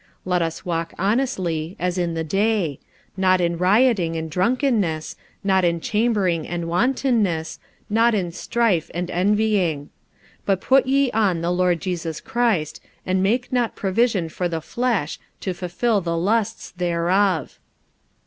45:013:013 0.01 0.09
Let 0.25 0.41
us 0.41 0.65
walk 0.65 0.93
honestly, 0.97 1.75
as 1.77 1.99
in 1.99 2.15
the 2.15 2.23
day; 2.23 2.79
not 3.15 3.39
in 3.39 3.55
rioting 3.59 4.15
and 4.15 4.31
drunkenness, 4.31 5.15
not 5.43 5.63
in 5.63 5.79
chambering 5.79 6.47
and 6.47 6.67
wantonness, 6.67 7.59
not 7.87 8.15
in 8.15 8.31
strife 8.31 8.89
and 8.95 9.11
envying. 9.11 9.91
45:013:014 10.47 10.47
But 10.47 10.61
put 10.61 10.87
ye 10.87 11.11
on 11.11 11.41
the 11.41 11.51
Lord 11.51 11.81
Jesus 11.81 12.19
Christ, 12.19 12.81
and 13.05 13.21
make 13.21 13.53
not 13.53 13.75
provision 13.75 14.27
for 14.27 14.49
the 14.49 14.59
flesh, 14.59 15.19
to 15.41 15.53
fulfil 15.53 16.01
the 16.01 16.17
lusts 16.17 16.71
thereof. 16.71 17.59